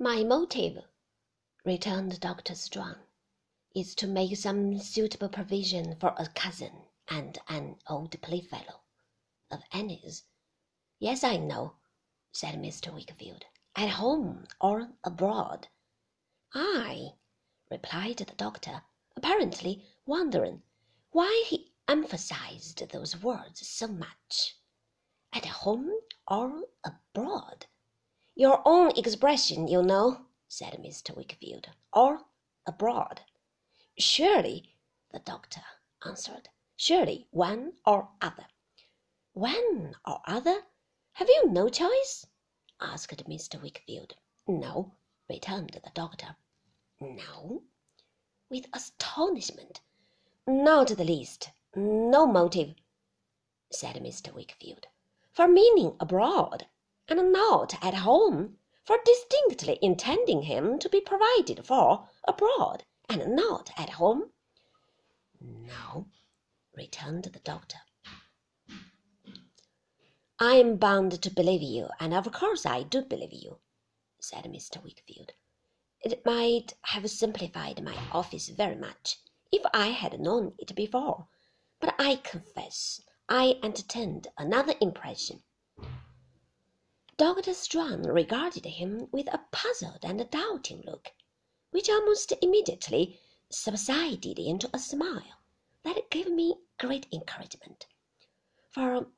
My 0.00 0.22
motive, 0.22 0.84
returned 1.64 2.20
Dr. 2.20 2.54
Strong, 2.54 2.98
is 3.74 3.96
to 3.96 4.06
make 4.06 4.36
some 4.36 4.78
suitable 4.78 5.28
provision 5.28 5.96
for 5.96 6.14
a 6.16 6.28
cousin 6.28 6.84
and 7.08 7.36
an 7.48 7.80
old 7.88 8.22
playfellow 8.22 8.82
of 9.50 9.64
Annie's. 9.72 10.22
Yes, 11.00 11.24
I 11.24 11.36
know, 11.38 11.78
said 12.30 12.54
Mr. 12.54 12.94
Wickfield. 12.94 13.42
At 13.74 13.88
home 13.88 14.46
or 14.60 14.92
abroad? 15.02 15.66
Ay, 16.54 17.14
replied 17.68 18.18
the 18.18 18.26
doctor, 18.36 18.84
apparently 19.16 19.84
wondering 20.06 20.62
why 21.10 21.44
he 21.48 21.72
emphasized 21.88 22.88
those 22.90 23.20
words 23.20 23.66
so 23.66 23.88
much. 23.88 24.54
At 25.32 25.44
home 25.44 25.92
or 26.28 26.68
abroad? 26.84 27.66
Your 28.40 28.62
own 28.64 28.92
expression, 28.96 29.66
you 29.66 29.82
know, 29.82 30.26
said 30.46 30.74
Mr. 30.74 31.10
Wickfield, 31.12 31.70
or 31.92 32.20
abroad. 32.66 33.22
Surely, 33.98 34.76
the 35.10 35.18
doctor 35.18 35.62
answered, 36.06 36.48
surely 36.76 37.26
one 37.32 37.72
or 37.84 38.10
other. 38.20 38.46
One 39.32 39.96
or 40.06 40.20
other? 40.24 40.62
Have 41.14 41.28
you 41.28 41.48
no 41.48 41.68
choice? 41.68 42.26
asked 42.80 43.24
Mr. 43.28 43.60
Wickfield. 43.60 44.12
No, 44.46 44.94
returned 45.28 45.70
the 45.82 45.90
doctor. 45.92 46.36
No? 47.00 47.64
With 48.48 48.66
astonishment. 48.72 49.80
Not 50.46 50.96
the 50.96 51.04
least. 51.04 51.50
No 51.74 52.24
motive, 52.24 52.76
said 53.72 53.96
Mr. 53.96 54.32
Wickfield, 54.32 54.84
for 55.32 55.48
meaning 55.48 55.96
abroad 55.98 56.68
and 57.08 57.32
not 57.32 57.82
at 57.82 57.94
home, 57.94 58.58
for 58.84 58.98
distinctly 59.04 59.78
intending 59.80 60.42
him 60.42 60.78
to 60.78 60.88
be 60.88 61.00
provided 61.00 61.66
for 61.66 62.08
abroad 62.24 62.84
and 63.08 63.34
not 63.34 63.70
at 63.76 63.90
home? 63.90 64.30
No, 65.40 66.06
returned 66.74 67.24
the 67.24 67.40
doctor. 67.40 67.78
I 70.38 70.54
am 70.54 70.76
bound 70.76 71.20
to 71.22 71.30
believe 71.30 71.62
you, 71.62 71.88
and 71.98 72.14
of 72.14 72.30
course 72.32 72.64
I 72.64 72.84
do 72.84 73.02
believe 73.02 73.32
you, 73.32 73.58
said 74.20 74.44
Mr. 74.44 74.82
Wickfield. 74.82 75.32
It 76.00 76.24
might 76.24 76.74
have 76.82 77.10
simplified 77.10 77.82
my 77.82 77.96
office 78.12 78.48
very 78.50 78.76
much 78.76 79.18
if 79.50 79.62
I 79.74 79.88
had 79.88 80.20
known 80.20 80.54
it 80.58 80.74
before, 80.76 81.26
but 81.80 81.94
I 81.98 82.16
confess 82.16 83.00
I 83.28 83.58
entertained 83.62 84.28
another 84.38 84.74
impression. 84.80 85.42
Dr. 87.20 87.52
Strong 87.52 88.04
regarded 88.04 88.64
him 88.64 89.08
with 89.10 89.26
a 89.34 89.44
puzzled 89.50 90.04
and 90.04 90.30
doubting 90.30 90.82
look, 90.82 91.10
which 91.72 91.90
almost 91.90 92.32
immediately 92.40 93.20
subsided 93.50 94.38
into 94.38 94.70
a 94.72 94.78
smile 94.78 95.40
that 95.82 96.10
gave 96.10 96.30
me 96.30 96.54
great 96.78 97.08
encouragement, 97.12 97.88
for 98.70 99.10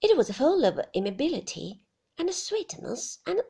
it 0.00 0.16
was 0.16 0.30
full 0.30 0.64
of 0.64 0.78
amiability 0.94 1.82
and 2.16 2.32
sweetness, 2.32 3.18
and 3.26 3.42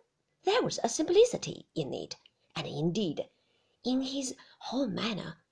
there 0.45 0.63
was 0.63 0.81
a 0.83 0.89
simplicity 0.89 1.69
in 1.75 1.93
it, 1.93 2.17
and 2.57 2.67
indeed 2.67 3.29
in 3.85 4.01
his 4.01 4.35
whole 4.61 4.87
manner, 4.89 5.45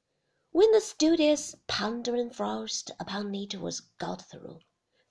when 0.52 0.72
the 0.72 0.80
studious, 0.80 1.54
pondering 1.66 2.30
frost 2.30 2.92
upon 2.98 3.34
it 3.34 3.56
was 3.60 3.80
got 3.98 4.22
through 4.22 4.60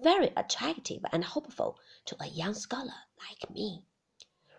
very 0.01 0.33
attractive 0.35 1.05
and 1.11 1.23
hopeful 1.23 1.79
to 2.05 2.15
a 2.19 2.27
young 2.27 2.55
scholar 2.55 3.05
like 3.29 3.49
me, 3.51 3.85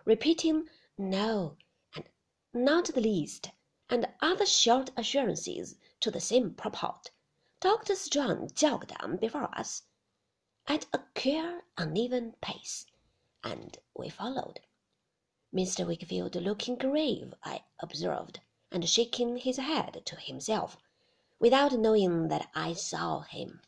repeating 0.05 0.69
no 0.97 1.57
and 1.93 2.05
not 2.53 2.85
the 2.85 3.01
least, 3.01 3.49
and 3.89 4.07
other 4.21 4.45
short 4.45 4.89
assurances 4.95 5.75
to 5.99 6.09
the 6.09 6.21
same 6.21 6.53
purport, 6.53 7.11
Dr. 7.59 7.95
Strong 7.95 8.51
jogged 8.55 8.93
on 9.01 9.17
before 9.17 9.49
us 9.57 9.83
at 10.65 10.85
a 10.93 10.99
queer, 11.13 11.63
uneven 11.77 12.33
pace, 12.39 12.85
and 13.43 13.77
we 13.97 14.07
followed. 14.07 14.61
Mr. 15.53 15.85
Wickfield 15.85 16.35
looking 16.35 16.77
grave, 16.77 17.33
I 17.43 17.65
observed, 17.79 18.39
and 18.71 18.87
shaking 18.87 19.35
his 19.37 19.57
head 19.57 20.03
to 20.05 20.15
himself, 20.15 20.77
without 21.37 21.73
knowing 21.73 22.29
that 22.29 22.49
I 22.55 22.71
saw 22.73 23.21
him. 23.21 23.61